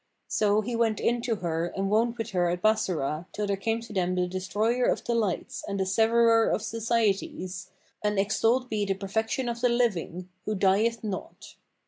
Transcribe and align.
So 0.27 0.61
he 0.61 0.75
went 0.75 0.99
in 0.99 1.21
to 1.21 1.35
her 1.35 1.67
and 1.77 1.85
woned 1.91 2.17
with 2.17 2.31
her 2.31 2.49
at 2.49 2.63
Bassorah 2.63 3.27
till 3.33 3.45
there 3.45 3.55
came 3.55 3.81
to 3.81 3.93
them 3.93 4.15
the 4.15 4.25
Destroyer 4.25 4.85
of 4.85 5.03
delights 5.03 5.63
and 5.67 5.79
the 5.79 5.85
Severer 5.85 6.49
of 6.49 6.63
societies; 6.63 7.69
and 8.03 8.17
extolled 8.17 8.67
be 8.67 8.83
the 8.83 8.95
perfection 8.95 9.47
of 9.47 9.61
the 9.61 9.69
Living, 9.69 10.29
who 10.45 10.55
dieth 10.55 11.03
not! 11.03 11.53